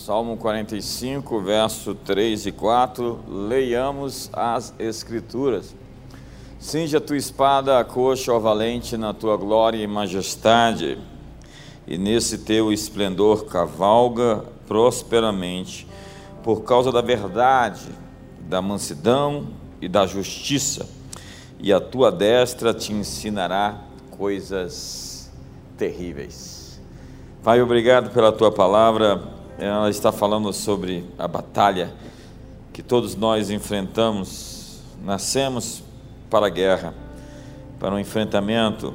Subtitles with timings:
[0.00, 5.76] Salmo 45, verso 3 e 4, leiamos as Escrituras.
[6.58, 10.96] Cinge a tua espada, a coxa, ó valente, na tua glória e majestade,
[11.86, 15.86] e nesse teu esplendor cavalga prosperamente,
[16.42, 17.90] por causa da verdade,
[18.48, 19.48] da mansidão
[19.82, 20.88] e da justiça,
[21.58, 23.78] e a tua destra te ensinará
[24.12, 25.30] coisas
[25.76, 26.80] terríveis.
[27.42, 31.92] Pai, obrigado pela tua palavra ela está falando sobre a batalha
[32.72, 34.80] que todos nós enfrentamos.
[35.04, 35.82] Nascemos
[36.30, 36.94] para a guerra,
[37.78, 38.94] para o um enfrentamento,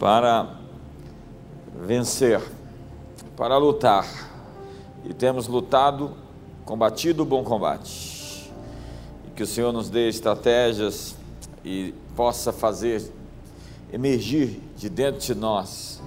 [0.00, 0.48] para
[1.86, 2.40] vencer,
[3.36, 4.06] para lutar.
[5.04, 6.12] E temos lutado,
[6.64, 8.50] combatido o bom combate.
[9.26, 11.16] E que o Senhor nos dê estratégias
[11.62, 13.12] e possa fazer
[13.92, 16.02] emergir de dentro de nós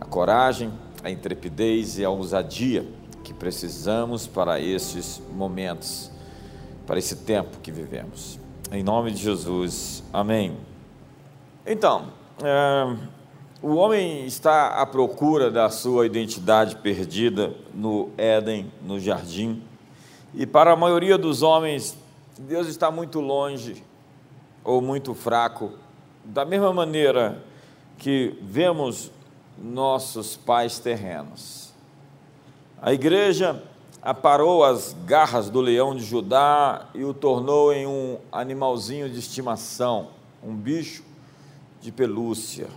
[0.00, 2.86] a coragem, a intrepidez e a ousadia
[3.24, 6.10] que precisamos para esses momentos,
[6.86, 8.38] para esse tempo que vivemos.
[8.70, 10.56] Em nome de Jesus, amém.
[11.66, 12.12] Então,
[12.42, 12.96] é,
[13.62, 19.62] o homem está à procura da sua identidade perdida no Éden, no jardim,
[20.34, 21.96] e para a maioria dos homens,
[22.38, 23.82] Deus está muito longe
[24.62, 25.72] ou muito fraco,
[26.24, 27.42] da mesma maneira
[27.96, 29.10] que vemos
[29.56, 31.63] nossos pais terrenos.
[32.80, 33.62] A igreja
[34.02, 40.10] aparou as garras do leão de Judá e o tornou em um animalzinho de estimação,
[40.42, 41.02] um bicho
[41.80, 42.68] de pelúcia.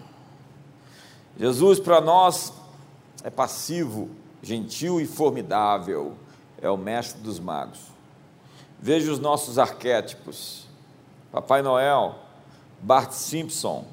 [1.38, 2.54] Jesus para nós
[3.24, 4.10] é passivo,
[4.42, 6.14] gentil e formidável,
[6.62, 7.80] é o mestre dos magos.
[8.80, 10.66] Veja os nossos arquétipos:
[11.32, 12.16] Papai Noel,
[12.82, 13.84] Bart Simpson.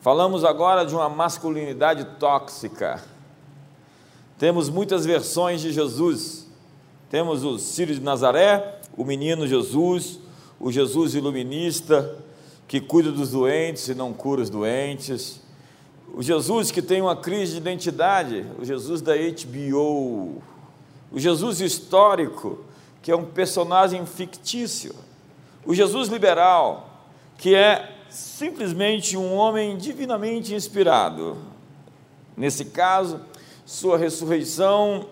[0.00, 3.02] Falamos agora de uma masculinidade tóxica
[4.38, 6.46] temos muitas versões de Jesus.
[7.10, 10.18] Temos o Círio de Nazaré, o menino Jesus,
[10.60, 12.18] o Jesus iluminista,
[12.68, 15.40] que cuida dos doentes e não cura os doentes.
[16.12, 20.42] O Jesus que tem uma crise de identidade, o Jesus da HBO.
[21.10, 22.64] O Jesus histórico,
[23.00, 24.94] que é um personagem fictício.
[25.64, 27.04] O Jesus liberal,
[27.38, 31.36] que é simplesmente um homem divinamente inspirado.
[32.36, 33.20] Nesse caso,
[33.66, 35.06] sua ressurreição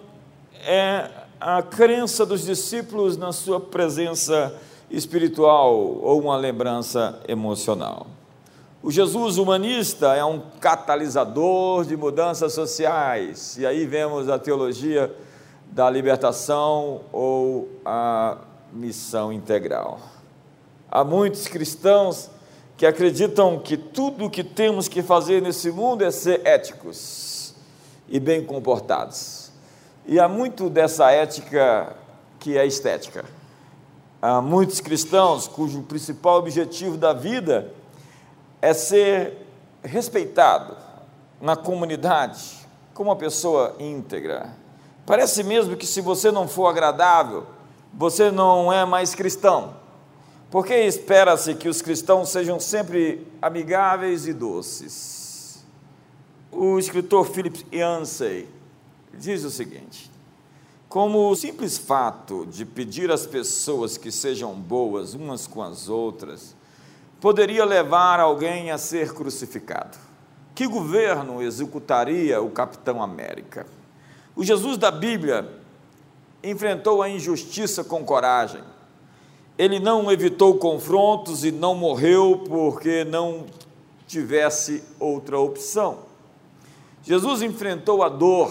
[0.64, 1.10] é
[1.40, 4.54] a crença dos discípulos na sua presença
[4.88, 8.06] espiritual ou uma lembrança emocional.
[8.80, 15.12] O Jesus humanista é um catalisador de mudanças sociais, e aí vemos a teologia
[15.72, 18.38] da libertação ou a
[18.72, 19.98] missão integral.
[20.88, 22.30] Há muitos cristãos
[22.76, 27.33] que acreditam que tudo o que temos que fazer nesse mundo é ser éticos
[28.08, 29.50] e bem comportados.
[30.06, 31.96] E há muito dessa ética
[32.38, 33.24] que é estética.
[34.20, 37.72] Há muitos cristãos cujo principal objetivo da vida
[38.60, 39.46] é ser
[39.82, 40.76] respeitado
[41.40, 44.48] na comunidade como uma pessoa íntegra.
[45.04, 47.46] Parece mesmo que se você não for agradável,
[47.92, 49.74] você não é mais cristão.
[50.50, 55.13] Porque espera-se que os cristãos sejam sempre amigáveis e doces.
[56.56, 58.48] O escritor Philip Yancey
[59.12, 60.08] diz o seguinte:
[60.88, 66.54] como o simples fato de pedir às pessoas que sejam boas umas com as outras
[67.20, 69.98] poderia levar alguém a ser crucificado.
[70.54, 73.66] Que governo executaria o Capitão América?
[74.36, 75.50] O Jesus da Bíblia
[76.40, 78.62] enfrentou a injustiça com coragem.
[79.58, 83.46] Ele não evitou confrontos e não morreu porque não
[84.06, 86.13] tivesse outra opção.
[87.04, 88.50] Jesus enfrentou a dor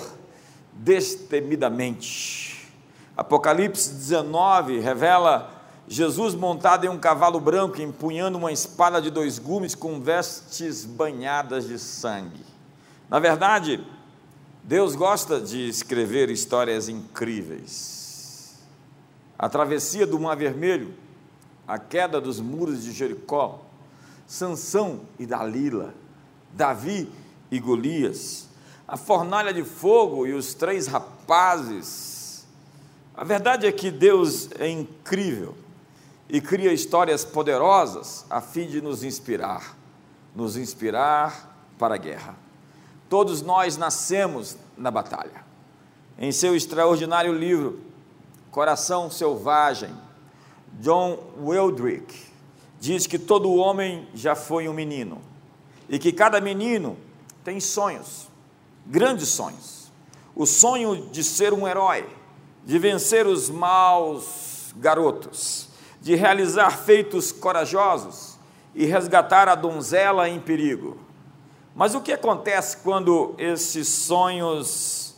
[0.72, 2.72] destemidamente.
[3.18, 5.52] Apocalipse 19 revela
[5.88, 11.68] Jesus montado em um cavalo branco, empunhando uma espada de dois gumes com vestes banhadas
[11.68, 12.46] de sangue.
[13.09, 13.86] Na verdade,
[14.64, 18.64] Deus gosta de escrever histórias incríveis.
[19.38, 20.94] A travessia do Mar Vermelho,
[21.67, 23.61] a queda dos muros de Jericó,
[24.26, 25.94] Sansão e Dalila,
[26.53, 27.11] Davi
[27.53, 28.50] e Golias,
[28.88, 32.47] a fornalha de fogo e os três rapazes.
[33.16, 35.55] A verdade é que Deus é incrível
[36.28, 39.78] e cria histórias poderosas a fim de nos inspirar,
[40.35, 42.35] nos inspirar para a guerra.
[43.08, 45.46] Todos nós nascemos na batalha.
[46.17, 47.82] Em seu extraordinário livro,
[48.49, 49.94] Coração Selvagem,
[50.79, 52.20] John Wildrick
[52.79, 55.22] diz que todo homem já foi um menino
[55.88, 56.97] e que cada menino
[57.43, 58.28] tem sonhos,
[58.85, 59.91] grandes sonhos.
[60.35, 62.07] O sonho de ser um herói,
[62.66, 65.69] de vencer os maus garotos,
[66.01, 68.37] de realizar feitos corajosos
[68.73, 70.97] e resgatar a donzela em perigo.
[71.75, 75.16] Mas o que acontece quando esses sonhos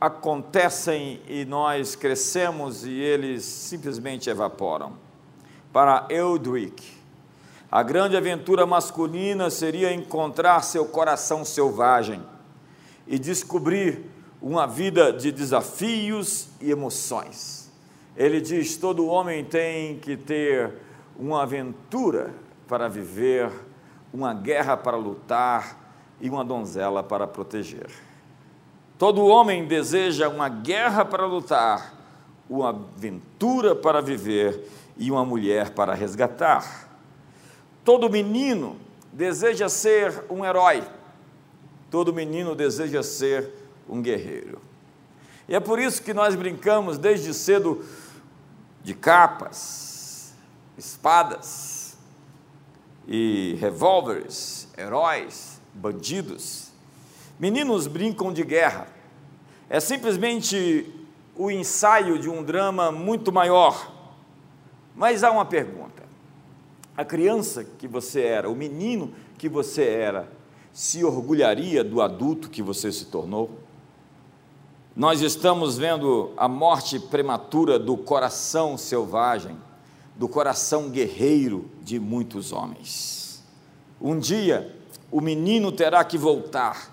[0.00, 4.94] acontecem e nós crescemos e eles simplesmente evaporam?
[5.72, 6.97] Para Eldrick,
[7.70, 12.22] a grande aventura masculina seria encontrar seu coração selvagem
[13.06, 14.06] e descobrir
[14.40, 17.70] uma vida de desafios e emoções.
[18.16, 20.72] Ele diz: todo homem tem que ter
[21.18, 22.34] uma aventura
[22.66, 23.50] para viver,
[24.14, 25.76] uma guerra para lutar
[26.20, 27.90] e uma donzela para proteger.
[28.96, 31.94] Todo homem deseja uma guerra para lutar,
[32.48, 36.87] uma aventura para viver e uma mulher para resgatar.
[37.88, 38.76] Todo menino
[39.10, 40.86] deseja ser um herói,
[41.90, 43.50] todo menino deseja ser
[43.88, 44.60] um guerreiro.
[45.48, 47.82] E é por isso que nós brincamos desde cedo
[48.84, 50.34] de capas,
[50.76, 51.96] espadas
[53.06, 56.68] e revólveres, heróis, bandidos.
[57.40, 58.86] Meninos brincam de guerra.
[59.66, 60.92] É simplesmente
[61.34, 63.90] o ensaio de um drama muito maior.
[64.94, 66.07] Mas há uma pergunta:
[66.98, 70.28] a criança que você era, o menino que você era,
[70.72, 73.50] se orgulharia do adulto que você se tornou?
[74.96, 79.56] Nós estamos vendo a morte prematura do coração selvagem,
[80.16, 83.44] do coração guerreiro de muitos homens.
[84.00, 84.76] Um dia,
[85.08, 86.92] o menino terá que voltar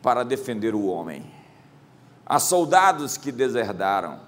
[0.00, 1.24] para defender o homem.
[2.24, 4.20] Há soldados que deserdaram,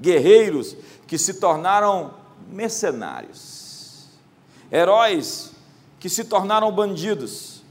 [0.00, 0.76] guerreiros
[1.06, 2.14] que se tornaram
[2.48, 3.59] mercenários,
[4.70, 5.52] heróis
[5.98, 7.62] que se tornaram bandidos,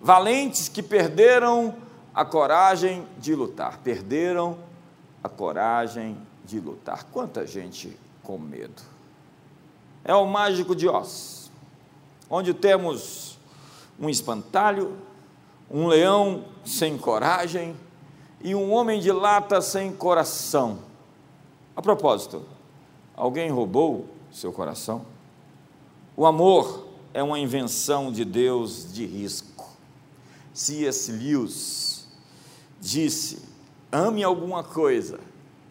[0.00, 1.74] valentes que perderam
[2.14, 4.58] a coragem de lutar, perderam
[5.22, 7.04] a coragem de lutar.
[7.04, 8.82] Quanta gente com medo.
[10.04, 11.50] É o mágico de Oz,
[12.28, 13.38] onde temos
[13.98, 14.96] um espantalho,
[15.70, 17.76] um leão sem coragem
[18.40, 20.78] e um homem de lata sem coração.
[21.76, 22.42] A propósito,
[23.14, 25.04] alguém roubou seu coração?
[26.20, 29.66] O amor é uma invenção de Deus de risco.
[30.52, 31.10] C.S.
[31.10, 32.06] Lewis
[32.78, 33.40] disse:
[33.90, 35.18] ame alguma coisa,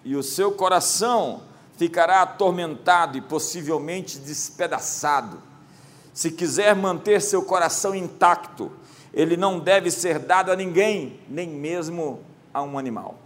[0.04, 1.44] e o seu coração
[1.78, 5.40] ficará atormentado e possivelmente despedaçado.
[6.16, 8.72] Se quiser manter seu coração intacto,
[9.14, 13.20] ele não deve ser dado a ninguém, nem mesmo a um animal.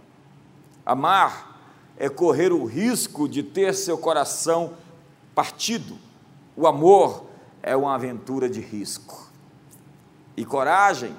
[0.84, 1.58] Amar
[1.96, 4.74] é correr o risco de ter seu coração
[5.34, 5.96] partido.
[6.56, 7.26] O amor
[7.62, 9.30] é uma aventura de risco.
[10.36, 11.14] E coragem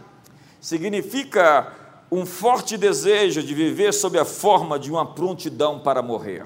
[0.62, 1.72] significa
[2.12, 6.46] um forte desejo de viver sob a forma de uma prontidão para morrer.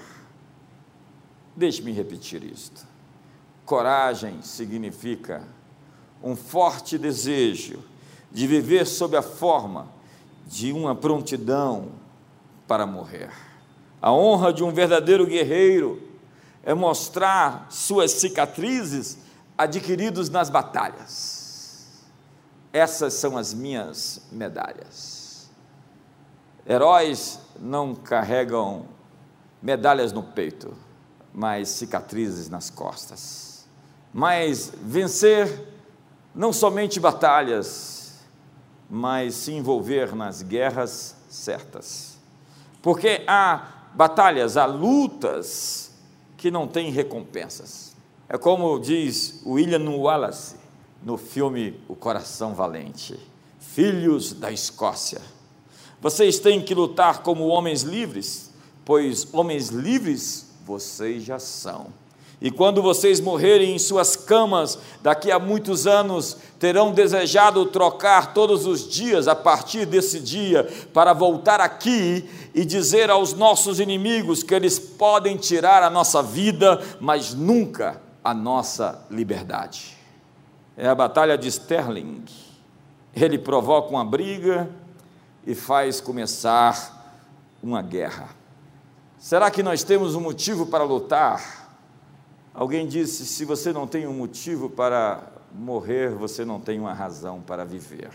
[1.56, 2.88] Deixe-me repetir isto.
[3.65, 5.44] Coragem significa
[6.24, 7.83] um forte desejo
[8.31, 9.88] de viver sob a forma
[10.47, 11.89] de uma prontidão
[12.68, 13.30] para morrer.
[14.01, 16.08] A honra de um verdadeiro guerreiro
[16.69, 19.18] é mostrar suas cicatrizes
[19.57, 22.06] adquiridas nas batalhas.
[22.71, 25.50] Essas são as minhas medalhas.
[26.68, 28.86] Heróis não carregam
[29.60, 30.78] medalhas no peito,
[31.33, 33.68] mas cicatrizes nas costas.
[34.14, 35.73] Mas vencer
[36.35, 38.19] não somente batalhas,
[38.88, 42.19] mas se envolver nas guerras certas.
[42.80, 45.88] Porque há batalhas, há lutas
[46.39, 47.95] que não têm recompensas.
[48.27, 50.55] É como diz William Wallace
[51.03, 53.19] no filme O Coração Valente:
[53.59, 55.21] Filhos da Escócia
[56.01, 58.51] vocês têm que lutar como homens livres,
[58.85, 61.87] pois homens livres vocês já são.
[62.41, 68.65] E quando vocês morrerem em suas camas, daqui a muitos anos, terão desejado trocar todos
[68.65, 74.55] os dias a partir desse dia para voltar aqui e dizer aos nossos inimigos que
[74.55, 79.97] eles podem tirar a nossa vida, mas nunca a nossa liberdade.
[80.77, 82.23] É a batalha de Sterling.
[83.13, 84.69] Ele provoca uma briga,
[85.45, 87.17] e faz começar
[87.61, 88.29] uma guerra.
[89.17, 91.69] Será que nós temos um motivo para lutar?
[92.59, 97.39] Alguém disse: se você não tem um motivo para morrer, você não tem uma razão
[97.39, 98.11] para viver.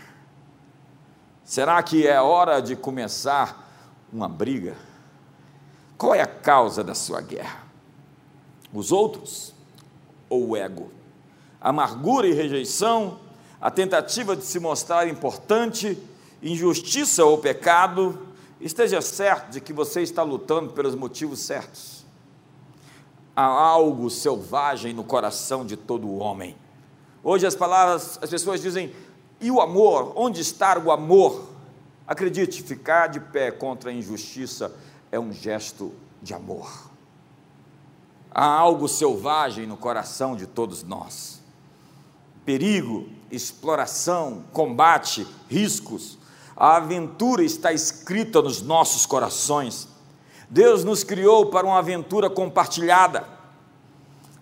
[1.43, 3.67] Será que é hora de começar
[4.13, 4.75] uma briga?
[5.97, 7.63] Qual é a causa da sua guerra?
[8.71, 9.51] Os outros
[10.29, 10.91] ou o ego?
[11.59, 13.17] Amargura e rejeição,
[13.59, 15.97] a tentativa de se mostrar importante
[16.43, 18.27] injustiça ou pecado,
[18.61, 21.94] esteja certo de que você está lutando pelos motivos certos.
[23.35, 26.55] Há algo selvagem no coração de todo homem.
[27.23, 28.93] Hoje as palavras, as pessoas dizem,
[29.41, 30.13] e o amor?
[30.15, 31.49] Onde está o amor?
[32.07, 34.73] Acredite, ficar de pé contra a injustiça
[35.11, 36.71] é um gesto de amor.
[38.31, 41.41] Há algo selvagem no coração de todos nós.
[42.43, 46.17] Perigo, exploração, combate, riscos.
[46.55, 49.87] A aventura está escrita nos nossos corações.
[50.49, 53.27] Deus nos criou para uma aventura compartilhada.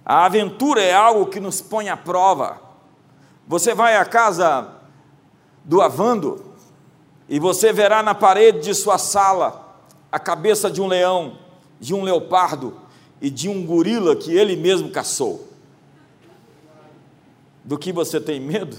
[0.05, 2.61] A aventura é algo que nos põe à prova.
[3.47, 4.67] Você vai à casa
[5.63, 6.43] do Avando
[7.29, 9.77] e você verá na parede de sua sala
[10.11, 11.37] a cabeça de um leão,
[11.79, 12.77] de um leopardo
[13.21, 15.47] e de um gorila que ele mesmo caçou.
[17.63, 18.77] Do que você tem medo?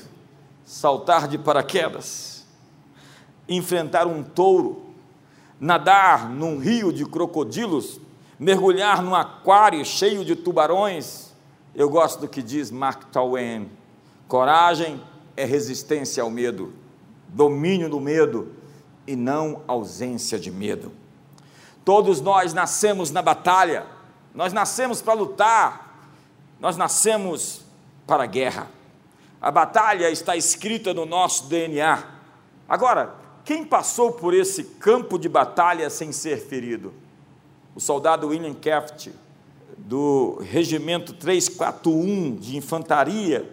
[0.67, 2.45] Saltar de paraquedas,
[3.49, 4.84] enfrentar um touro,
[5.61, 8.01] nadar num rio de crocodilos,
[8.39, 11.33] mergulhar num aquário cheio de tubarões.
[11.75, 13.71] Eu gosto do que diz Mark Twain:
[14.29, 15.01] coragem
[15.37, 16.73] é resistência ao medo,
[17.29, 18.53] domínio do medo
[19.07, 20.93] e não ausência de medo.
[21.85, 23.87] Todos nós nascemos na batalha,
[24.35, 26.09] nós nascemos para lutar,
[26.59, 27.63] nós nascemos
[28.07, 28.69] para a guerra.
[29.41, 32.03] A batalha está escrita no nosso DNA.
[32.67, 36.95] Agora, quem passou por esse campo de batalha sem ser ferido?
[37.75, 39.13] O soldado William Keft,
[39.77, 43.53] do regimento 341 de infantaria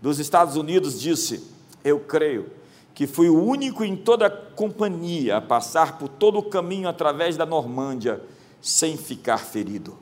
[0.00, 1.42] dos Estados Unidos, disse:
[1.82, 2.50] Eu creio
[2.94, 7.36] que fui o único em toda a companhia a passar por todo o caminho através
[7.36, 8.22] da Normândia
[8.62, 9.98] sem ficar ferido.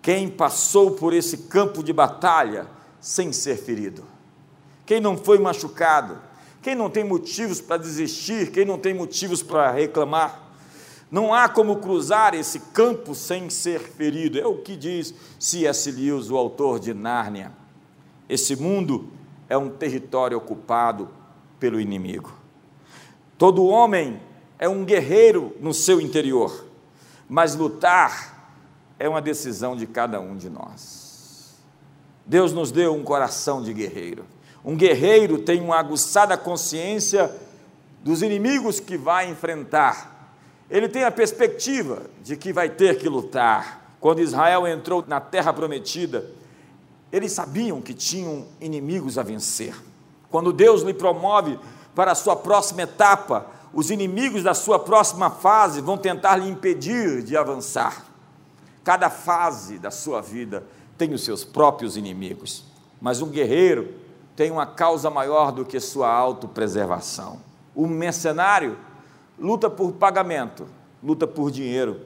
[0.00, 2.66] Quem passou por esse campo de batalha
[3.00, 4.04] sem ser ferido?
[4.86, 6.18] Quem não foi machucado?
[6.64, 8.50] Quem não tem motivos para desistir?
[8.50, 10.40] Quem não tem motivos para reclamar?
[11.10, 14.40] Não há como cruzar esse campo sem ser ferido.
[14.40, 15.90] É o que diz C.S.
[15.92, 17.52] Lewis, o autor de Nárnia.
[18.30, 19.10] Esse mundo
[19.46, 21.10] é um território ocupado
[21.60, 22.32] pelo inimigo.
[23.36, 24.18] Todo homem
[24.58, 26.64] é um guerreiro no seu interior,
[27.28, 28.56] mas lutar
[28.98, 31.62] é uma decisão de cada um de nós.
[32.24, 34.24] Deus nos deu um coração de guerreiro.
[34.64, 37.30] Um guerreiro tem uma aguçada consciência
[38.02, 40.32] dos inimigos que vai enfrentar.
[40.70, 43.96] Ele tem a perspectiva de que vai ter que lutar.
[44.00, 46.30] Quando Israel entrou na terra prometida,
[47.12, 49.74] eles sabiam que tinham inimigos a vencer.
[50.30, 51.58] Quando Deus lhe promove
[51.94, 57.22] para a sua próxima etapa, os inimigos da sua próxima fase vão tentar lhe impedir
[57.22, 58.06] de avançar.
[58.82, 60.64] Cada fase da sua vida
[60.96, 62.64] tem os seus próprios inimigos,
[63.00, 64.03] mas um guerreiro
[64.36, 67.40] tem uma causa maior do que sua autopreservação.
[67.74, 68.78] O mercenário
[69.38, 70.66] luta por pagamento,
[71.02, 72.00] luta por dinheiro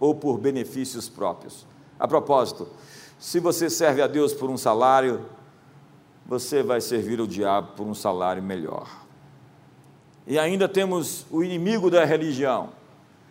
[0.00, 1.66] ou por benefícios próprios.
[1.98, 2.68] A propósito,
[3.18, 5.26] se você serve a Deus por um salário,
[6.24, 8.88] você vai servir o diabo por um salário melhor.
[10.26, 12.70] E ainda temos o inimigo da religião.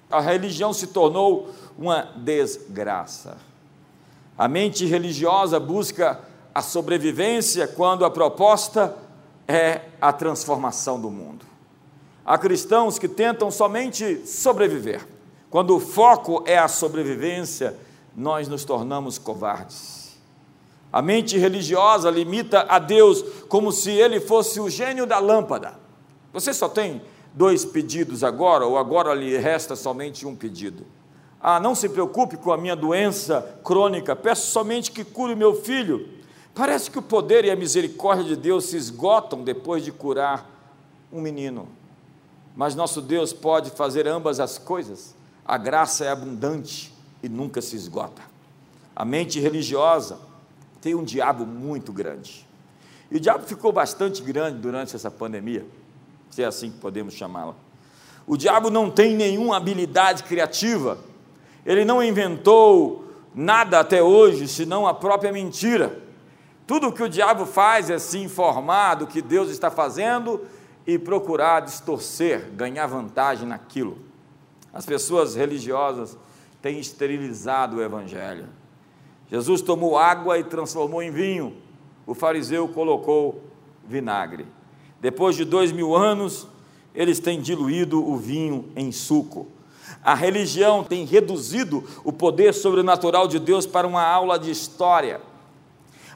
[0.09, 3.37] A religião se tornou uma desgraça.
[4.37, 6.19] A mente religiosa busca
[6.57, 8.97] a sobrevivência quando a proposta
[9.47, 11.45] é a transformação do mundo.
[12.25, 15.07] Há cristãos que tentam somente sobreviver.
[15.51, 17.77] Quando o foco é a sobrevivência,
[18.15, 20.17] nós nos tornamos covardes.
[20.91, 25.75] A mente religiosa limita a Deus como se ele fosse o gênio da lâmpada.
[26.33, 27.03] Você só tem
[27.35, 30.87] dois pedidos agora, ou agora lhe resta somente um pedido.
[31.39, 36.16] Ah, não se preocupe com a minha doença crônica, peço somente que cure meu filho.
[36.57, 40.49] Parece que o poder e a misericórdia de Deus se esgotam depois de curar
[41.13, 41.67] um menino.
[42.55, 45.13] Mas nosso Deus pode fazer ambas as coisas.
[45.45, 48.23] A graça é abundante e nunca se esgota.
[48.95, 50.17] A mente religiosa
[50.81, 52.43] tem um diabo muito grande.
[53.11, 55.63] E o diabo ficou bastante grande durante essa pandemia,
[56.31, 57.53] se é assim que podemos chamá-la.
[58.25, 60.97] O diabo não tem nenhuma habilidade criativa,
[61.63, 66.06] ele não inventou nada até hoje, senão a própria mentira.
[66.67, 70.41] Tudo o que o diabo faz é se informar do que Deus está fazendo
[70.85, 73.97] e procurar distorcer, ganhar vantagem naquilo.
[74.73, 76.17] As pessoas religiosas
[76.61, 78.49] têm esterilizado o Evangelho.
[79.31, 81.55] Jesus tomou água e transformou em vinho.
[82.05, 83.43] O fariseu colocou
[83.87, 84.45] vinagre.
[84.99, 86.49] Depois de dois mil anos,
[86.93, 89.47] eles têm diluído o vinho em suco.
[90.03, 95.21] A religião tem reduzido o poder sobrenatural de Deus para uma aula de história.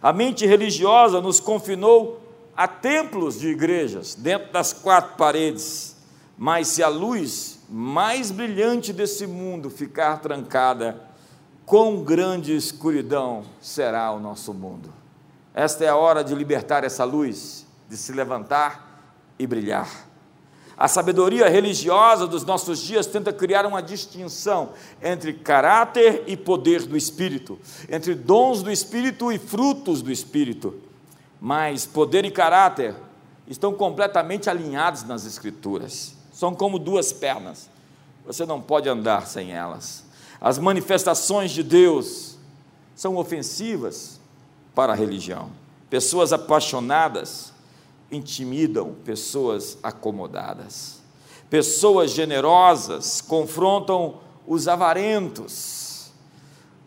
[0.02, 2.20] A mente religiosa nos confinou
[2.56, 5.96] a templos de igrejas, dentro das quatro paredes.
[6.38, 11.02] Mas se a luz mais brilhante desse mundo ficar trancada,
[11.66, 14.92] quão grande escuridão será o nosso mundo.
[15.54, 19.04] Esta é a hora de libertar essa luz, de se levantar
[19.38, 20.11] e brilhar.
[20.82, 24.70] A sabedoria religiosa dos nossos dias tenta criar uma distinção
[25.00, 30.74] entre caráter e poder do Espírito, entre dons do Espírito e frutos do Espírito.
[31.40, 32.96] Mas poder e caráter
[33.48, 37.70] estão completamente alinhados nas Escrituras, são como duas pernas,
[38.26, 40.04] você não pode andar sem elas.
[40.42, 42.38] As manifestações de Deus
[42.96, 44.20] são ofensivas
[44.74, 45.52] para a religião.
[45.92, 47.51] Pessoas apaixonadas
[48.12, 51.00] intimidam pessoas acomodadas.
[51.50, 54.16] Pessoas generosas confrontam
[54.48, 56.12] os avarentos.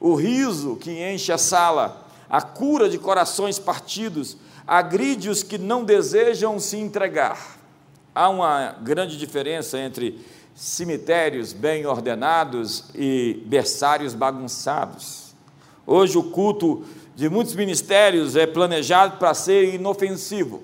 [0.01, 5.85] O riso que enche a sala, a cura de corações partidos, agride os que não
[5.85, 7.59] desejam se entregar.
[8.15, 15.35] Há uma grande diferença entre cemitérios bem ordenados e berçários bagunçados.
[15.87, 20.63] Hoje o culto de muitos ministérios é planejado para ser inofensivo.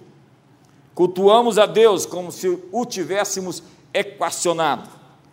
[1.01, 4.87] Cultuamos a Deus como se o tivéssemos equacionado.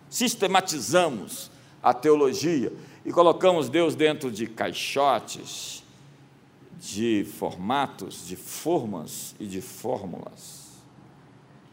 [0.10, 1.52] Sistematizamos
[1.84, 2.72] a teologia
[3.04, 5.84] e colocamos Deus dentro de caixotes,
[6.80, 10.68] de formatos, de formas e de fórmulas.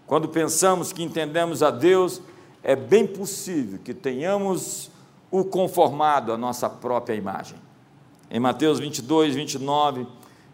[0.09, 2.21] Quando pensamos que entendemos a Deus,
[2.65, 4.91] é bem possível que tenhamos
[5.31, 7.59] o conformado à nossa própria imagem.
[8.29, 10.05] Em Mateus 22, 29,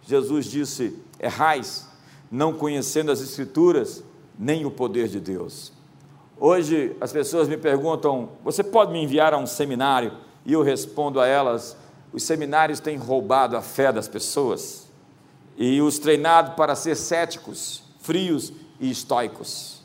[0.06, 1.89] Jesus disse: Errais,
[2.30, 4.04] não conhecendo as Escrituras,
[4.38, 5.72] nem o poder de Deus.
[6.38, 10.12] Hoje as pessoas me perguntam: Você pode me enviar a um seminário?
[10.46, 11.76] E eu respondo a elas:
[12.12, 14.88] Os seminários têm roubado a fé das pessoas
[15.60, 19.82] e os treinado para ser céticos, frios e estoicos.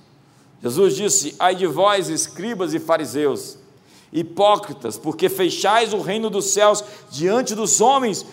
[0.64, 3.58] Jesus disse: Ai de vós, escribas e fariseus,
[4.14, 8.26] hipócritas, porque fechais o reino dos céus diante dos homens,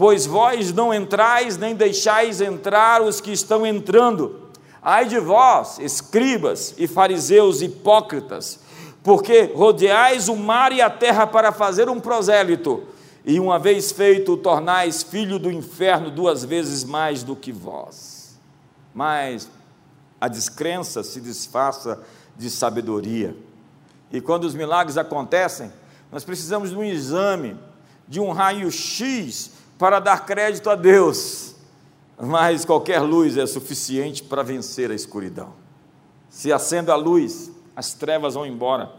[0.00, 4.48] pois vós não entrais nem deixais entrar os que estão entrando.
[4.80, 8.60] Ai de vós, escribas e fariseus hipócritas,
[9.02, 12.84] porque rodeais o mar e a terra para fazer um prosélito,
[13.26, 18.38] e uma vez feito, o tornais filho do inferno duas vezes mais do que vós.
[18.94, 19.50] Mas
[20.18, 22.00] a descrença se disfarça
[22.38, 23.36] de sabedoria.
[24.10, 25.70] E quando os milagres acontecem,
[26.10, 27.54] nós precisamos de um exame,
[28.08, 31.54] de um raio-x para dar crédito a Deus.
[32.20, 35.54] Mas qualquer luz é suficiente para vencer a escuridão.
[36.28, 38.92] Se acenda a luz, as trevas vão embora.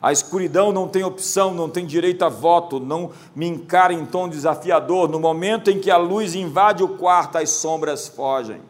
[0.00, 4.28] A escuridão não tem opção, não tem direito a voto, não me encara em tom
[4.28, 5.08] desafiador.
[5.08, 8.60] No momento em que a luz invade o quarto, as sombras fogem.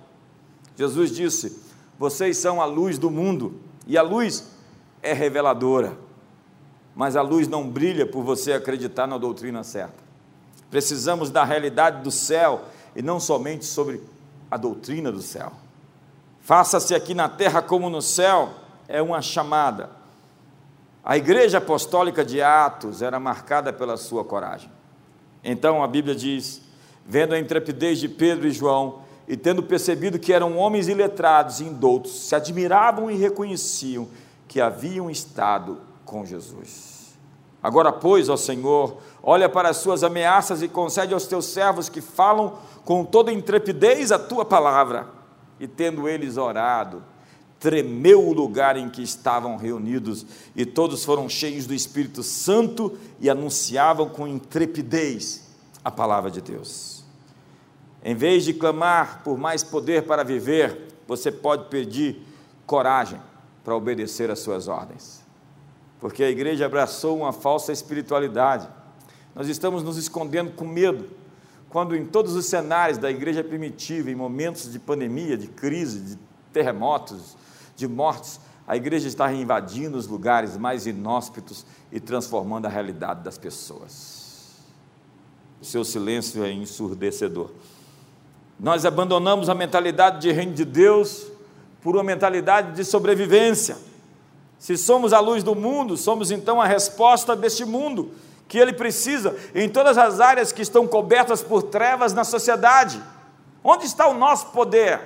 [0.75, 1.61] Jesus disse:
[1.99, 4.51] vocês são a luz do mundo, e a luz
[5.03, 5.99] é reveladora,
[6.97, 10.04] mas a luz não brilha por você acreditar na doutrina certa.
[10.75, 12.65] Precisamos da realidade do céu
[12.97, 14.03] e não somente sobre
[14.51, 15.53] a doutrina do céu.
[16.41, 18.53] Faça-se aqui na terra como no céu
[18.89, 19.91] é uma chamada.
[21.05, 24.69] A igreja apostólica de Atos era marcada pela sua coragem.
[25.45, 26.61] Então a Bíblia diz:
[27.07, 31.65] vendo a intrepidez de Pedro e João, e tendo percebido que eram homens iletrados e
[31.67, 34.09] indoutos, se admiravam e reconheciam
[34.49, 36.94] que haviam estado com Jesus.
[37.65, 42.03] Agora, pois, ó Senhor, olha para as suas ameaças e concede aos teus servos que
[42.03, 45.09] falam com toda intrepidez a tua palavra.
[45.59, 47.03] E tendo eles orado,
[47.59, 53.31] tremeu o lugar em que estavam reunidos, e todos foram cheios do Espírito Santo e
[53.31, 55.49] anunciavam com intrepidez
[55.83, 57.03] a palavra de Deus.
[58.05, 62.27] Em vez de clamar por mais poder para viver, você pode pedir
[62.67, 63.19] coragem
[63.65, 65.24] para obedecer às suas ordens.
[66.05, 68.69] Porque a igreja abraçou uma falsa espiritualidade.
[69.35, 71.09] Nós estamos nos escondendo com medo,
[71.71, 76.19] quando em todos os cenários da igreja primitiva, em momentos de pandemia, de crise, de
[76.53, 77.39] terremotos,
[77.75, 78.39] de mortes,
[78.69, 84.59] a igreja está invadindo os lugares mais inóspitos e transformando a realidade das pessoas.
[85.59, 87.51] O seu silêncio é ensurdecedor.
[88.61, 91.29] Nós abandonamos a mentalidade de reino de Deus
[91.81, 93.94] por uma mentalidade de sobrevivência.
[94.65, 98.13] Se somos a luz do mundo, somos então a resposta deste mundo
[98.49, 102.99] que ele precisa em todas as áreas que estão cobertas por trevas na sociedade.
[103.63, 105.03] Onde está o nosso poder?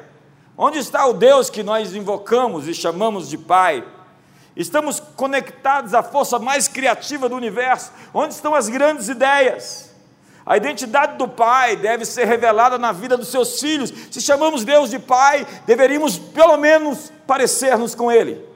[0.57, 3.85] Onde está o Deus que nós invocamos e chamamos de Pai?
[4.55, 7.91] Estamos conectados à força mais criativa do universo.
[8.15, 9.93] Onde estão as grandes ideias?
[10.47, 13.93] A identidade do Pai deve ser revelada na vida dos seus filhos.
[14.09, 18.47] Se chamamos Deus de Pai, deveríamos pelo menos parecermos com Ele.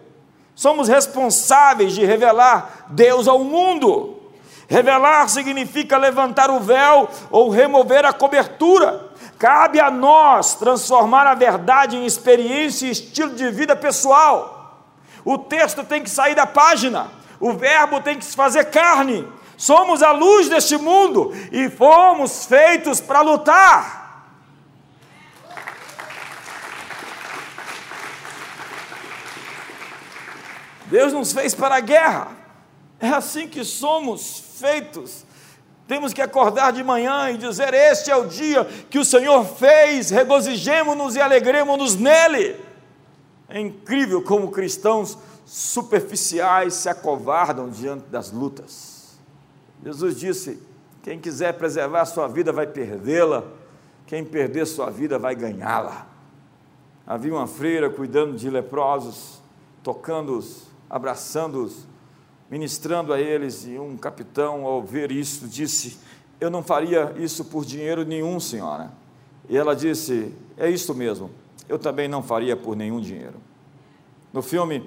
[0.54, 4.20] Somos responsáveis de revelar Deus ao mundo.
[4.68, 9.10] Revelar significa levantar o véu ou remover a cobertura.
[9.38, 14.88] Cabe a nós transformar a verdade em experiência e estilo de vida pessoal.
[15.24, 19.26] O texto tem que sair da página, o verbo tem que se fazer carne.
[19.56, 24.01] Somos a luz deste mundo e fomos feitos para lutar.
[30.92, 32.36] Deus nos fez para a guerra.
[33.00, 35.24] É assim que somos feitos.
[35.88, 40.10] Temos que acordar de manhã e dizer: Este é o dia que o Senhor fez,
[40.10, 42.60] regozijemos-nos e alegremos-nos nele.
[43.48, 49.18] É incrível como cristãos superficiais se acovardam diante das lutas.
[49.82, 50.62] Jesus disse:
[51.02, 53.44] Quem quiser preservar sua vida vai perdê-la,
[54.06, 56.06] quem perder sua vida vai ganhá-la.
[57.06, 59.40] Havia uma freira cuidando de leprosos,
[59.82, 61.86] tocando-os abraçando-os,
[62.50, 65.98] ministrando a eles, e um capitão, ao ver isso, disse:
[66.38, 68.92] Eu não faria isso por dinheiro nenhum, senhora.
[69.48, 71.30] E ela disse: É isso mesmo,
[71.66, 73.40] eu também não faria por nenhum dinheiro.
[74.34, 74.84] No filme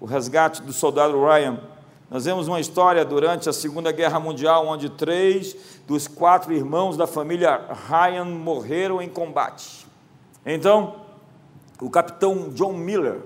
[0.00, 1.58] O Resgate do Soldado Ryan,
[2.08, 7.08] nós vemos uma história durante a Segunda Guerra Mundial, onde três dos quatro irmãos da
[7.08, 9.84] família Ryan morreram em combate.
[10.46, 10.96] Então,
[11.80, 13.20] o capitão John Miller,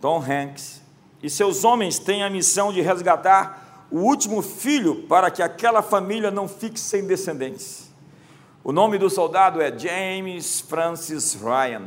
[0.00, 0.83] Tom Hanks,
[1.24, 6.30] e seus homens têm a missão de resgatar o último filho para que aquela família
[6.30, 7.90] não fique sem descendentes.
[8.62, 11.84] O nome do soldado é James Francis Ryan,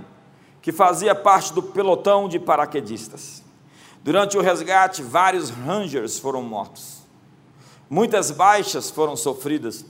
[0.59, 3.43] que fazia parte do pelotão de paraquedistas.
[4.03, 7.03] Durante o resgate, vários Rangers foram mortos.
[7.87, 9.85] Muitas baixas foram sofridas.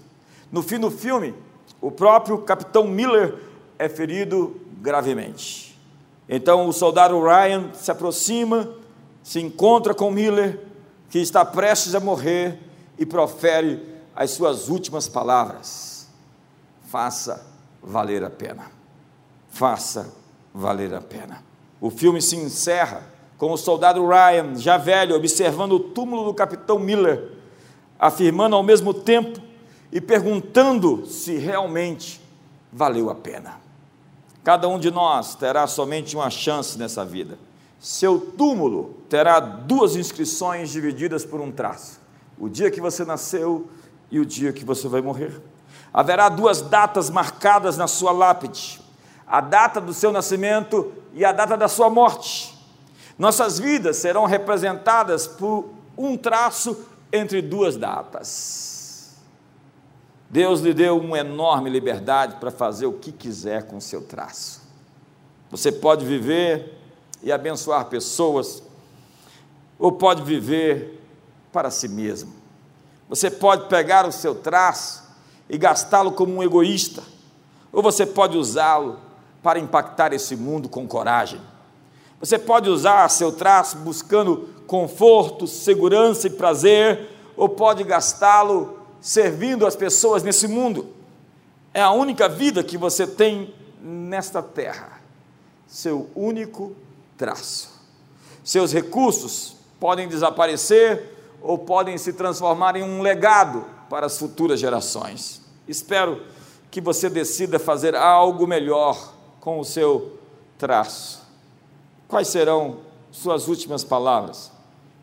[0.52, 1.34] No fim do filme,
[1.80, 3.36] o próprio capitão Miller
[3.80, 5.80] é ferido gravemente.
[6.28, 8.77] Então o soldado Ryan se aproxima
[9.28, 10.58] se encontra com Miller,
[11.10, 12.58] que está prestes a morrer,
[12.98, 13.84] e profere
[14.16, 16.08] as suas últimas palavras:
[16.88, 17.46] Faça
[17.84, 18.72] valer a pena.
[19.50, 20.14] Faça
[20.54, 21.44] valer a pena.
[21.82, 23.04] O filme se encerra
[23.38, 27.34] com o soldado Ryan, já velho, observando o túmulo do capitão Miller,
[28.00, 29.42] afirmando ao mesmo tempo
[29.92, 32.22] e perguntando se realmente
[32.72, 33.60] valeu a pena.
[34.42, 37.38] Cada um de nós terá somente uma chance nessa vida
[37.80, 42.00] seu túmulo terá duas inscrições divididas por um traço:
[42.38, 43.70] o dia que você nasceu
[44.10, 45.42] e o dia que você vai morrer.
[45.94, 48.82] Haverá duas datas marcadas na sua lápide:
[49.26, 52.58] a data do seu nascimento e a data da sua morte.
[53.18, 59.16] Nossas vidas serão representadas por um traço entre duas datas.
[60.30, 64.62] Deus lhe deu uma enorme liberdade para fazer o que quiser com o seu traço.
[65.50, 66.77] Você pode viver
[67.22, 68.64] e abençoar pessoas,
[69.80, 71.02] ou pode viver
[71.52, 72.34] para si mesmo.
[73.10, 75.04] Você pode pegar o seu traço
[75.50, 77.04] e gastá-lo como um egoísta,
[77.72, 79.00] ou você pode usá-lo
[79.42, 81.40] para impactar esse mundo com coragem.
[82.20, 89.76] Você pode usar seu traço buscando conforto, segurança e prazer, ou pode gastá-lo servindo as
[89.76, 90.88] pessoas nesse mundo.
[91.74, 95.00] É a única vida que você tem nesta terra.
[95.68, 96.76] Seu único
[97.18, 97.70] traço.
[98.44, 105.42] Seus recursos podem desaparecer ou podem se transformar em um legado para as futuras gerações.
[105.68, 106.22] Espero
[106.70, 110.18] que você decida fazer algo melhor com o seu
[110.58, 111.22] traço.
[112.08, 112.78] Quais serão
[113.12, 114.52] suas últimas palavras?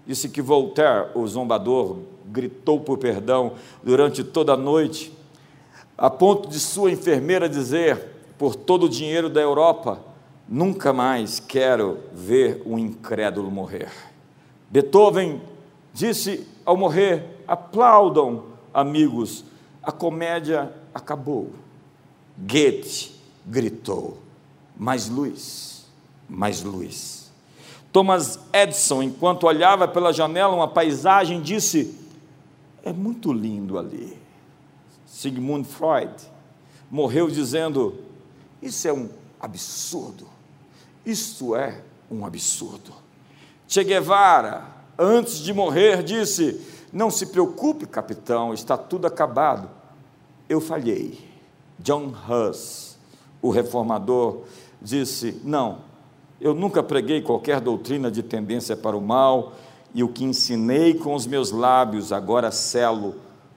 [0.07, 5.17] Disse que Voltaire, o zombador, gritou por perdão durante toda a noite,
[5.97, 10.01] a ponto de sua enfermeira dizer: por todo o dinheiro da Europa,
[10.49, 13.91] Nunca mais quero ver um incrédulo morrer.
[14.71, 15.41] Beethoven
[15.93, 19.45] disse ao morrer: aplaudam, amigos,
[19.83, 21.51] a comédia acabou.
[22.37, 23.13] Goethe
[23.47, 24.19] gritou:
[24.77, 25.87] mais luz,
[26.29, 27.33] mais luz.
[27.93, 31.99] Thomas Edison, enquanto olhava pela janela uma paisagem, disse:
[32.83, 34.19] é muito lindo ali.
[35.07, 36.13] Sigmund Freud
[36.91, 37.95] morreu dizendo:
[38.61, 39.09] isso é um
[39.41, 40.34] absurdo.
[41.05, 42.93] Isto é um absurdo.
[43.67, 44.67] Che Guevara,
[44.99, 46.61] antes de morrer, disse:
[46.93, 49.69] Não se preocupe, capitão, está tudo acabado.
[50.49, 51.33] Eu falhei.
[51.79, 52.97] John Huss,
[53.43, 54.43] o reformador,
[54.81, 55.79] disse: Não,
[56.41, 59.55] eu nunca preguei qualquer doutrina de tendência para o mal,
[59.95, 63.17] e o que ensinei com os meus lábios, agora selo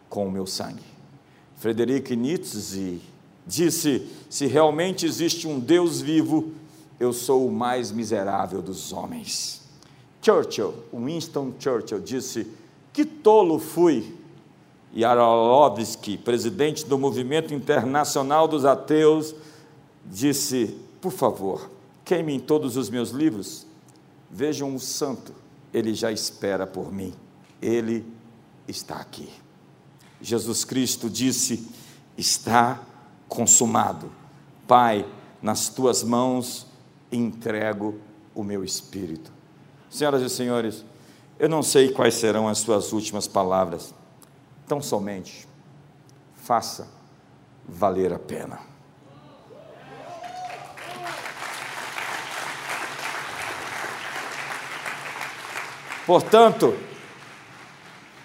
[0.10, 0.84] com o meu sangue.
[1.58, 3.02] Frederic Nietzsche
[3.46, 6.52] disse: Se realmente existe um Deus vivo,
[7.00, 9.62] eu sou o mais miserável dos homens.
[10.22, 12.48] Churchill, Winston Churchill, disse:
[12.92, 14.16] Que tolo fui.
[14.94, 15.04] E
[16.18, 19.36] presidente do Movimento Internacional dos Ateus,
[20.06, 21.70] disse: Por favor,
[22.04, 23.66] queimem todos os meus livros.
[24.30, 25.34] Vejam o santo,
[25.74, 27.14] ele já espera por mim.
[27.62, 28.06] Ele
[28.68, 29.30] está aqui.
[30.22, 31.68] Jesus Cristo disse:
[32.18, 32.82] Está
[33.30, 34.12] consumado.
[34.68, 35.06] Pai,
[35.42, 36.67] nas tuas mãos
[37.12, 38.00] entrego
[38.34, 39.32] o meu espírito.
[39.90, 40.86] Senhoras e senhores,
[41.40, 43.94] eu não sei quais serão as suas últimas palavras,
[44.68, 45.48] tão somente
[46.36, 46.88] faça
[47.68, 48.60] valer a pena.
[56.06, 56.74] Portanto,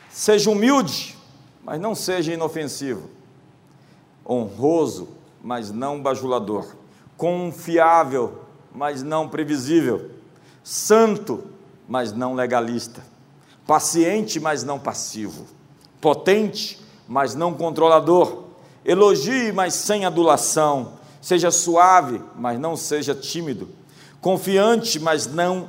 [0.09, 1.19] seja humilde,
[1.65, 3.11] mas não seja inofensivo,
[4.25, 5.09] honroso,
[5.43, 6.77] mas não bajulador,
[7.17, 8.42] confiável,
[8.75, 10.11] mas não previsível,
[10.65, 11.45] santo,
[11.89, 13.03] mas não legalista,
[13.67, 15.47] paciente, mas não passivo,
[16.01, 18.45] potente, mas não controlador,
[18.85, 23.69] elogie, mas sem adulação, seja suave, mas não seja tímido,
[24.21, 25.69] confiante, mas não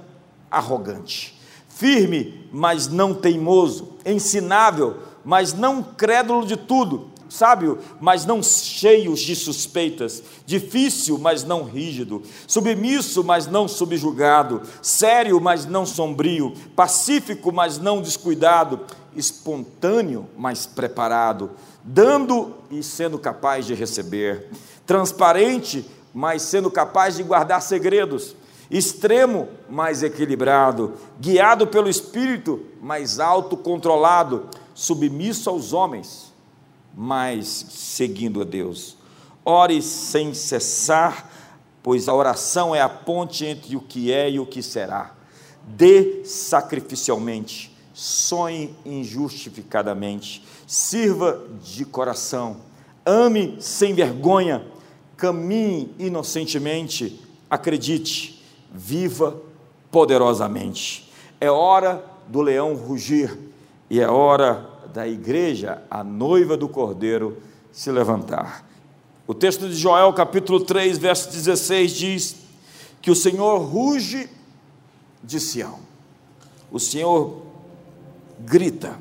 [0.50, 9.16] arrogante, firme, mas não teimoso, ensinável, mas não crédulo de tudo, sábio, mas não cheio
[9.16, 17.52] de suspeitas, difícil, mas não rígido, submisso, mas não subjugado, sério, mas não sombrio, pacífico,
[17.52, 18.82] mas não descuidado,
[19.16, 21.52] espontâneo, mas preparado,
[21.84, 24.50] dando e sendo capaz de receber,
[24.86, 28.36] transparente, mas sendo capaz de guardar segredos,
[28.70, 36.33] extremo, mas equilibrado, guiado pelo Espírito, mas autocontrolado, submisso aos homens
[36.94, 38.98] mas seguindo a Deus.
[39.44, 41.30] Ore sem cessar,
[41.82, 45.14] pois a oração é a ponte entre o que é e o que será.
[45.66, 52.58] Dê sacrificialmente, sonhe injustificadamente, sirva de coração,
[53.06, 54.66] ame sem vergonha,
[55.18, 59.42] caminhe inocentemente, acredite, viva
[59.92, 61.12] poderosamente.
[61.40, 63.38] É hora do leão rugir
[63.90, 68.64] e é hora da igreja, a noiva do cordeiro, se levantar.
[69.26, 72.36] O texto de Joel, capítulo 3, verso 16, diz
[73.02, 74.30] que o Senhor ruge
[75.24, 75.80] de Sião,
[76.72, 77.42] o Senhor
[78.40, 78.98] grita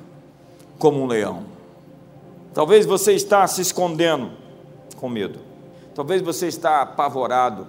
[0.78, 1.44] como um leão.
[2.54, 4.30] Talvez você está se escondendo
[4.96, 5.40] com medo,
[5.94, 7.66] talvez você está apavorado,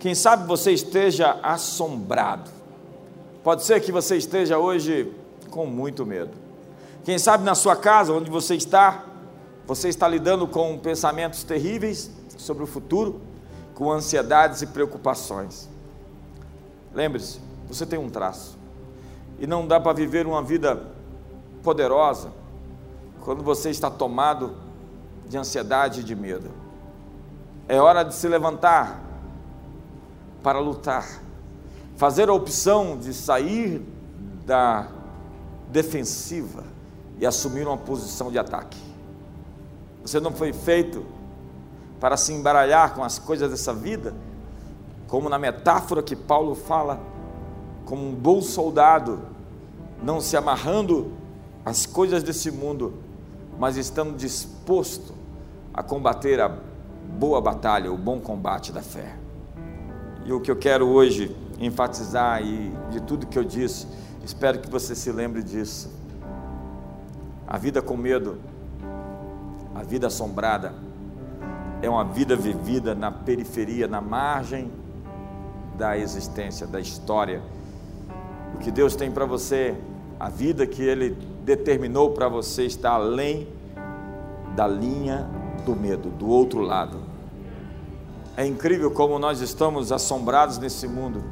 [0.00, 2.50] quem sabe você esteja assombrado.
[3.44, 5.12] Pode ser que você esteja hoje
[5.50, 6.44] com muito medo.
[7.04, 9.04] Quem sabe na sua casa, onde você está,
[9.66, 13.20] você está lidando com pensamentos terríveis sobre o futuro,
[13.74, 15.68] com ansiedades e preocupações.
[16.94, 18.56] Lembre-se, você tem um traço.
[19.38, 20.82] E não dá para viver uma vida
[21.62, 22.32] poderosa
[23.22, 24.56] quando você está tomado
[25.28, 26.50] de ansiedade e de medo.
[27.68, 28.98] É hora de se levantar
[30.42, 31.20] para lutar,
[31.96, 33.82] fazer a opção de sair
[34.46, 34.88] da
[35.70, 36.73] defensiva
[37.18, 38.78] e assumir uma posição de ataque.
[40.02, 41.04] Você não foi feito
[42.00, 44.14] para se embaralhar com as coisas dessa vida,
[45.08, 47.00] como na metáfora que Paulo fala,
[47.86, 49.20] como um bom soldado,
[50.02, 51.12] não se amarrando
[51.64, 52.94] às coisas desse mundo,
[53.58, 55.14] mas estando disposto
[55.72, 56.54] a combater a
[57.18, 59.16] boa batalha, o bom combate da fé.
[60.26, 63.86] E o que eu quero hoje enfatizar e de tudo que eu disse,
[64.24, 65.93] espero que você se lembre disso
[67.46, 68.38] a vida com medo,
[69.74, 70.74] a vida assombrada,
[71.82, 74.70] é uma vida vivida na periferia, na margem
[75.76, 77.42] da existência, da história.
[78.54, 79.76] O que Deus tem para você,
[80.18, 81.10] a vida que Ele
[81.44, 83.48] determinou para você, está além
[84.56, 85.28] da linha
[85.66, 86.98] do medo, do outro lado.
[88.36, 91.22] É incrível como nós estamos assombrados nesse mundo,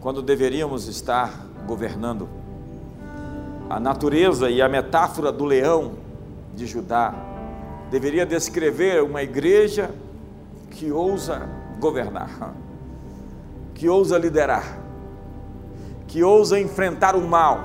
[0.00, 2.41] quando deveríamos estar governando
[3.72, 5.92] a natureza e a metáfora do leão
[6.54, 7.14] de Judá
[7.90, 9.90] deveria descrever uma igreja
[10.70, 11.48] que ousa
[11.80, 12.54] governar,
[13.72, 14.78] que ousa liderar,
[16.06, 17.60] que ousa enfrentar o mal,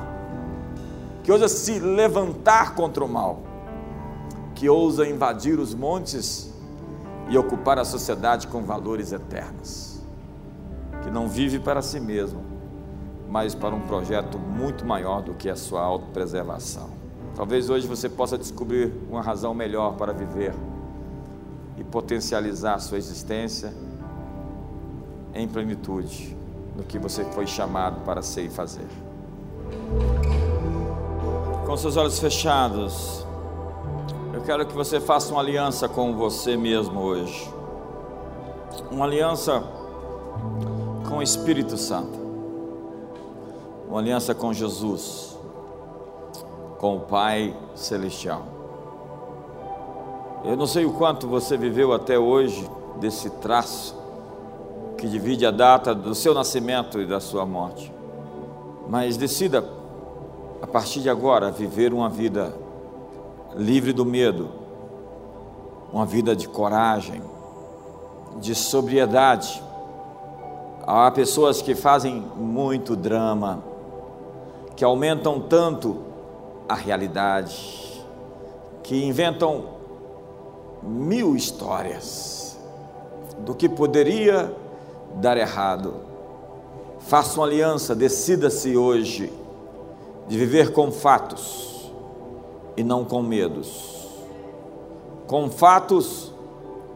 [1.26, 3.42] que ousa se levantar contra o mal,
[4.56, 6.54] que ousa invadir os montes
[7.28, 10.02] e ocupar a sociedade com valores eternos,
[11.04, 12.47] que não vive para si mesmo,
[13.30, 16.90] mas para um projeto muito maior do que a sua autopreservação.
[17.36, 20.54] Talvez hoje você possa descobrir uma razão melhor para viver
[21.78, 23.74] e potencializar a sua existência
[25.34, 26.36] em plenitude.
[26.76, 28.86] no que você foi chamado para ser e fazer.
[31.66, 33.26] Com seus olhos fechados,
[34.32, 37.52] eu quero que você faça uma aliança com você mesmo hoje.
[38.92, 39.64] Uma aliança
[41.10, 42.27] com o Espírito Santo.
[43.88, 45.38] Uma aliança com Jesus,
[46.78, 48.44] com o Pai Celestial.
[50.44, 52.70] Eu não sei o quanto você viveu até hoje
[53.00, 53.96] desse traço
[54.98, 57.94] que divide a data do seu nascimento e da sua morte.
[58.90, 59.64] Mas decida,
[60.62, 62.54] a partir de agora, viver uma vida
[63.56, 64.50] livre do medo,
[65.92, 67.22] uma vida de coragem,
[68.40, 69.62] de sobriedade.
[70.86, 73.64] Há pessoas que fazem muito drama,
[74.78, 75.98] que aumentam tanto
[76.70, 78.06] a realidade,
[78.84, 79.66] que inventam
[80.84, 82.56] mil histórias
[83.40, 84.56] do que poderia
[85.16, 85.96] dar errado.
[87.00, 89.34] Faça uma aliança, decida-se hoje
[90.28, 91.92] de viver com fatos
[92.78, 94.06] e não com medos.
[95.26, 96.32] Com fatos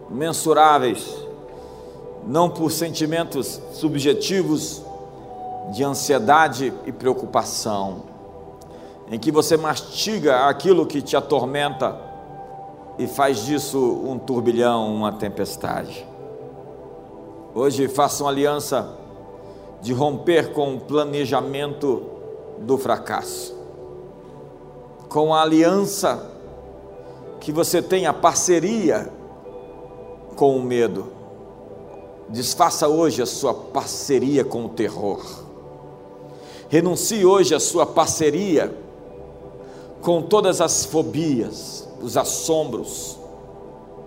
[0.07, 1.17] mensuráveis,
[2.27, 4.83] não por sentimentos subjetivos
[5.71, 8.03] de ansiedade e preocupação,
[9.09, 11.97] em que você mastiga aquilo que te atormenta
[12.97, 16.05] e faz disso um turbilhão, uma tempestade.
[17.55, 18.97] Hoje faça uma aliança
[19.81, 22.03] de romper com o planejamento
[22.59, 23.55] do fracasso,
[25.07, 26.29] com a aliança
[27.39, 29.11] que você tenha parceria
[30.35, 31.07] com o medo.
[32.29, 35.50] Desfaça hoje a sua parceria com o terror.
[36.71, 38.73] Renuncie hoje a sua parceria
[39.99, 43.19] com todas as fobias, os assombros,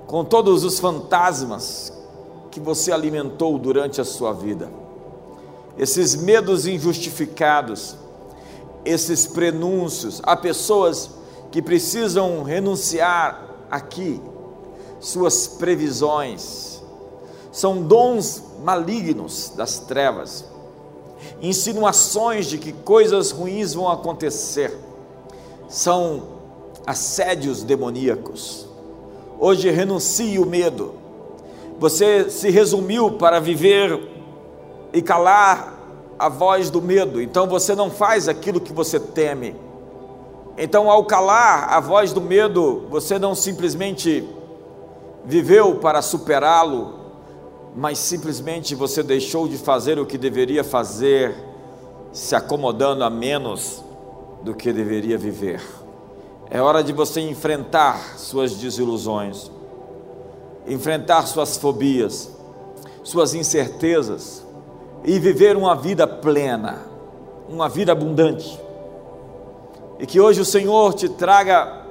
[0.06, 1.92] com todos os fantasmas
[2.50, 4.70] que você alimentou durante a sua vida.
[5.76, 7.96] Esses medos injustificados,
[8.82, 11.10] esses prenúncios, há pessoas
[11.50, 14.18] que precisam renunciar aqui
[15.00, 16.82] suas previsões.
[17.52, 20.53] São dons malignos das trevas,
[21.40, 24.76] insinuações de que coisas ruins vão acontecer.
[25.68, 26.22] São
[26.86, 28.66] assédios demoníacos.
[29.38, 31.04] Hoje renuncie o medo
[31.78, 34.00] você se resumiu para viver
[34.92, 35.74] e calar
[36.18, 39.56] a voz do medo, então você não faz aquilo que você teme.
[40.56, 44.26] Então, ao calar a voz do medo, você não simplesmente
[45.24, 47.03] viveu para superá-lo,
[47.74, 51.34] mas simplesmente você deixou de fazer o que deveria fazer,
[52.12, 53.82] se acomodando a menos
[54.42, 55.60] do que deveria viver.
[56.50, 59.50] É hora de você enfrentar suas desilusões
[60.66, 62.30] enfrentar suas fobias,
[63.02, 64.44] suas incertezas
[65.04, 66.86] e viver uma vida plena,
[67.48, 68.58] uma vida abundante.
[69.98, 71.84] E que hoje o Senhor te traga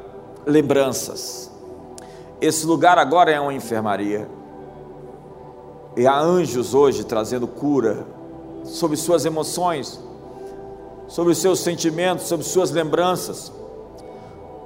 [0.45, 1.51] lembranças.
[2.41, 4.27] Esse lugar agora é uma enfermaria.
[5.95, 8.06] E há anjos hoje trazendo cura
[8.63, 9.99] sobre suas emoções,
[11.08, 13.51] sobre seus sentimentos, sobre suas lembranças.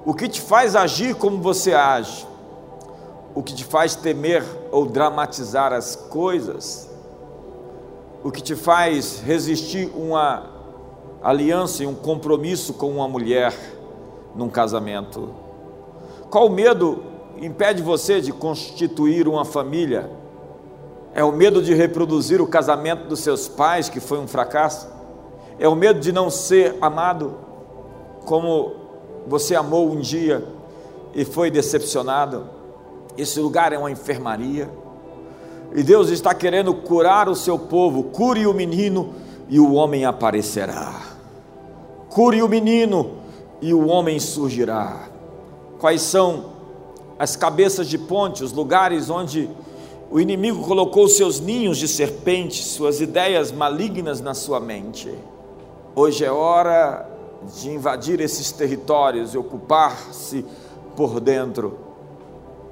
[0.06, 2.28] O que te faz agir como você age?
[3.38, 6.90] o que te faz temer ou dramatizar as coisas,
[8.24, 10.50] o que te faz resistir uma
[11.22, 13.54] aliança e um compromisso com uma mulher
[14.34, 15.30] num casamento.
[16.32, 17.04] Qual medo
[17.40, 20.10] impede você de constituir uma família?
[21.17, 24.88] É o medo de reproduzir o casamento dos seus pais, que foi um fracasso?
[25.58, 27.34] É o medo de não ser amado
[28.23, 28.73] como
[29.25, 30.47] você amou um dia
[31.15, 32.47] e foi decepcionado?
[33.17, 34.69] Esse lugar é uma enfermaria.
[35.73, 38.03] E Deus está querendo curar o seu povo.
[38.03, 39.15] Cure o menino
[39.49, 41.01] e o homem aparecerá.
[42.10, 43.13] Cure o menino
[43.60, 45.08] e o homem surgirá.
[45.80, 46.58] Quais são
[47.17, 49.49] as cabeças de ponte, os lugares onde
[50.10, 55.14] o inimigo colocou seus ninhos de serpente, suas ideias malignas na sua mente?
[55.95, 57.10] Hoje é hora
[57.60, 60.45] de invadir esses territórios e ocupar-se
[60.95, 61.78] por dentro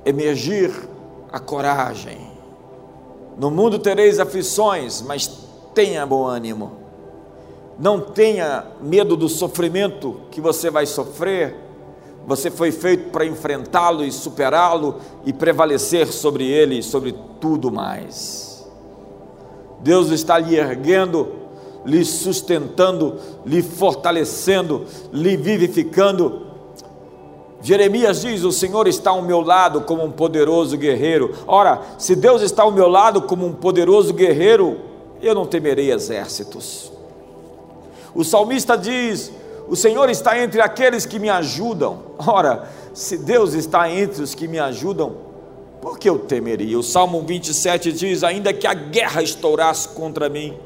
[0.05, 0.71] emergir
[1.31, 2.17] a coragem.
[3.37, 5.27] No mundo tereis aflições, mas
[5.73, 6.71] tenha bom ânimo.
[7.77, 11.64] Não tenha medo do sofrimento que você vai sofrer.
[12.25, 14.95] Você foi feito para enfrentá-lo e superá-lo
[15.25, 18.65] e prevalecer sobre ele e sobre tudo mais.
[19.81, 21.33] Deus está lhe erguendo,
[21.85, 23.15] lhe sustentando,
[23.45, 26.45] lhe fortalecendo, lhe vivificando
[27.65, 31.33] Jeremias diz: O Senhor está ao meu lado como um poderoso guerreiro.
[31.47, 34.77] Ora, se Deus está ao meu lado como um poderoso guerreiro,
[35.19, 36.91] eu não temerei exércitos.
[38.13, 39.31] O salmista diz:
[39.67, 41.99] O Senhor está entre aqueles que me ajudam.
[42.17, 45.15] Ora, se Deus está entre os que me ajudam,
[45.81, 46.77] por que eu temeria?
[46.77, 50.57] O Salmo 27 diz: Ainda que a guerra estourasse contra mim,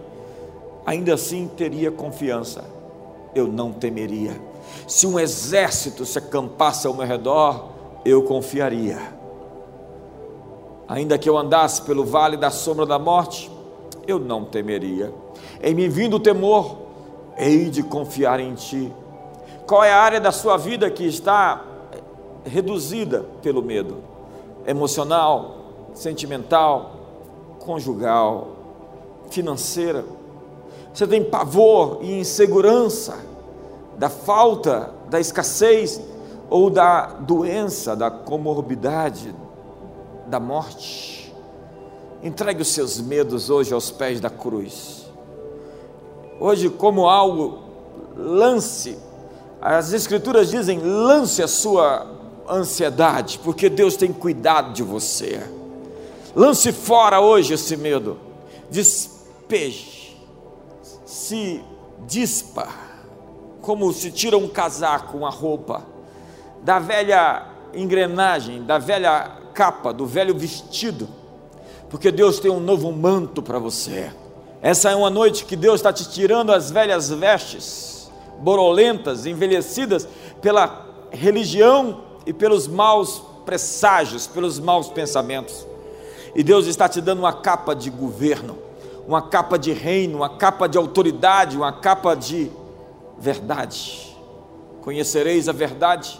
[0.86, 2.64] ainda assim teria confiança,
[3.34, 4.40] eu não temeria.
[4.88, 7.70] Se um exército se acampasse ao meu redor,
[8.06, 8.98] eu confiaria.
[10.88, 13.52] Ainda que eu andasse pelo vale da sombra da morte,
[14.08, 15.14] eu não temeria.
[15.62, 16.89] Em me vindo o temor,
[17.40, 18.94] hei de confiar em Ti.
[19.66, 21.64] Qual é a área da sua vida que está
[22.44, 23.98] reduzida pelo medo?
[24.68, 25.56] Emocional,
[25.94, 26.92] sentimental,
[27.60, 28.50] conjugal,
[29.30, 30.04] financeira.
[30.94, 33.18] Você tem pavor e insegurança
[33.98, 36.02] da falta, da escassez
[36.50, 39.34] ou da doença, da comorbidade,
[40.28, 41.34] da morte.
[42.22, 44.99] Entregue os seus medos hoje aos pés da cruz.
[46.40, 47.60] Hoje, como algo,
[48.16, 48.98] lance.
[49.62, 52.08] As Escrituras dizem: lance a sua
[52.50, 55.42] ansiedade, porque Deus tem cuidado de você.
[56.36, 58.18] Lance fora hoje esse medo.
[58.70, 60.18] Despeje.
[61.06, 61.62] Se
[62.06, 62.68] dispa.
[63.62, 65.86] Como se tira um casaco, uma roupa,
[66.64, 71.08] da velha engrenagem, da velha capa, do velho vestido,
[71.90, 74.12] porque Deus tem um novo manto para você.
[74.62, 80.08] Essa é uma noite que Deus está te tirando as velhas vestes, borolentas, envelhecidas
[80.42, 85.66] pela religião e pelos maus presságios, pelos maus pensamentos.
[86.36, 88.58] E Deus está te dando uma capa de governo,
[89.08, 92.52] uma capa de reino, uma capa de autoridade, uma capa de
[93.18, 94.16] verdade.
[94.82, 96.20] Conhecereis a verdade,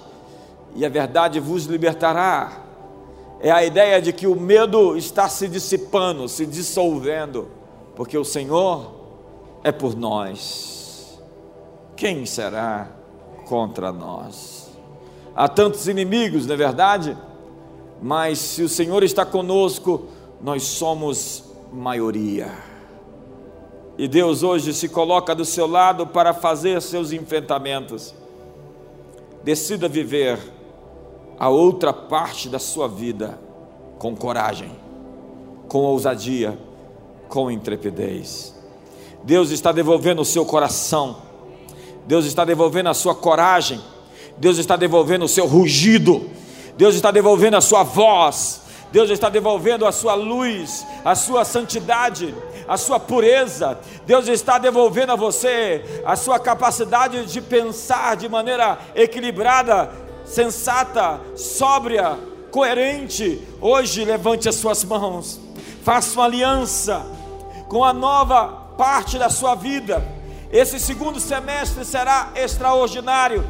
[0.76, 2.64] e a verdade vos libertará.
[3.42, 7.59] É a ideia de que o medo está se dissipando, se dissolvendo,
[8.00, 8.94] porque o Senhor
[9.62, 11.20] é por nós.
[11.98, 12.88] Quem será
[13.46, 14.72] contra nós?
[15.36, 17.18] Há tantos inimigos, não é verdade?
[18.02, 20.06] Mas se o Senhor está conosco,
[20.42, 21.44] nós somos
[21.74, 22.50] maioria.
[23.98, 28.16] E Deus hoje se coloca do seu lado para fazer seus enfrentamentos.
[29.44, 30.40] Decida viver
[31.38, 33.38] a outra parte da sua vida
[33.98, 34.72] com coragem,
[35.68, 36.58] com ousadia,
[37.30, 38.54] com intrepidez.
[39.24, 41.18] Deus está devolvendo o seu coração,
[42.06, 43.80] Deus está devolvendo a sua coragem,
[44.38, 46.30] Deus está devolvendo o seu rugido,
[46.76, 48.62] Deus está devolvendo a sua voz,
[48.92, 52.34] Deus está devolvendo a sua luz, a sua santidade,
[52.68, 53.78] a sua pureza.
[54.06, 59.92] Deus está devolvendo a você a sua capacidade de pensar de maneira equilibrada
[60.30, 62.18] sensata, sóbria,
[62.52, 65.40] coerente, hoje levante as suas mãos,
[65.84, 67.06] faça uma aliança
[67.70, 68.48] com a nova
[68.78, 70.04] parte da sua vida.
[70.52, 73.46] Esse segundo semestre será extraordinário.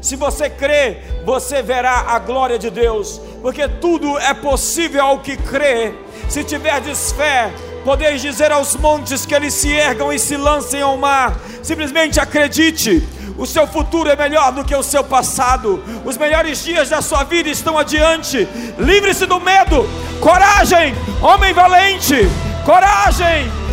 [0.00, 5.36] Se você crê, você verá a glória de Deus, porque tudo é possível ao que
[5.36, 5.92] crê.
[6.28, 7.52] Se tiverdes fé,
[7.84, 11.36] podeis dizer aos montes que eles se ergam e se lancem ao mar.
[11.62, 13.02] Simplesmente acredite
[13.36, 15.82] o seu futuro é melhor do que o seu passado.
[16.04, 18.48] Os melhores dias da sua vida estão adiante.
[18.78, 19.88] Livre-se do medo.
[20.20, 22.28] Coragem, homem valente.
[22.64, 23.63] Coragem.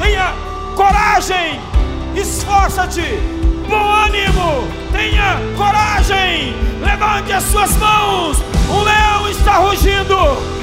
[0.00, 0.34] Tenha
[0.76, 1.60] coragem.
[2.14, 3.18] Esforça-te.
[3.68, 4.68] Bom ânimo.
[4.92, 6.54] Tenha coragem.
[6.80, 8.38] Levante as suas mãos.
[8.70, 10.54] Um leão está rugindo.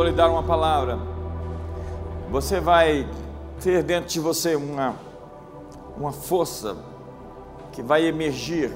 [0.00, 0.98] vou lhe dar uma palavra.
[2.30, 3.06] Você vai
[3.62, 4.94] ter dentro de você uma,
[6.00, 6.76] uma força
[7.70, 8.72] que vai emergir,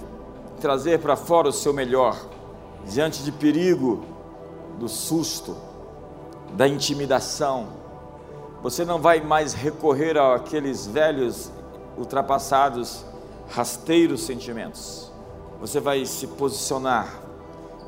[0.61, 2.17] trazer para fora o seu melhor,
[2.87, 4.05] diante de perigo,
[4.79, 5.57] do susto,
[6.53, 7.67] da intimidação.
[8.63, 11.51] Você não vai mais recorrer àqueles velhos,
[11.99, 13.05] ultrapassados,
[13.49, 15.11] rasteiros sentimentos.
[15.61, 17.21] Você vai se posicionar,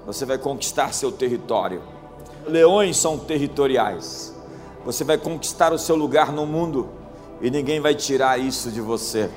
[0.04, 1.82] você vai conquistar seu território
[2.46, 4.34] leões são territoriais.
[4.84, 6.88] Você vai conquistar o seu lugar no mundo
[7.40, 9.28] e ninguém vai tirar isso de você.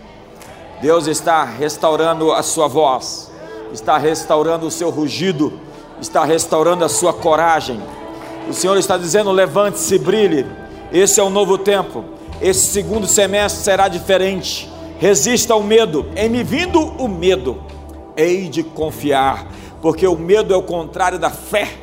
[0.82, 3.30] Deus está restaurando a sua voz,
[3.74, 5.60] está restaurando o seu rugido,
[6.00, 7.82] está restaurando a sua coragem.
[8.50, 10.46] O Senhor está dizendo: levante-se, brilhe.
[10.92, 12.04] Esse é o novo tempo.
[12.42, 14.72] Esse segundo semestre será diferente.
[14.98, 16.06] Resista ao medo.
[16.16, 17.62] Em me vindo o medo,
[18.16, 19.48] hei de confiar,
[19.82, 21.74] porque o medo é o contrário da fé.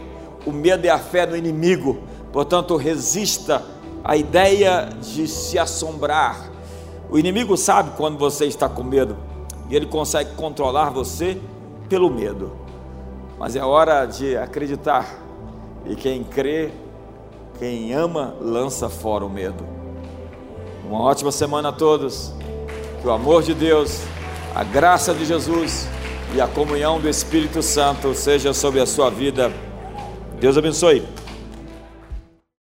[0.47, 1.99] O medo é a fé no inimigo,
[2.33, 3.63] portanto, resista
[4.07, 6.53] à ideia de se assombrar,
[7.09, 9.17] O inimigo sabe quando você está com medo
[9.71, 11.41] e ele consegue controlar você
[11.89, 12.53] pelo medo.
[13.39, 15.07] Mas é hora de acreditar.
[15.85, 16.71] E quem crê,
[17.59, 19.65] quem ama, lança fora o medo.
[20.89, 22.33] Uma ótima semana a todos.
[23.01, 24.03] Que o amor de Deus,
[24.55, 25.87] a graça de Jesus
[26.35, 29.53] e a comunhão do Espírito Santo seja sobre a sua vida.
[30.41, 31.07] Deus abençoe.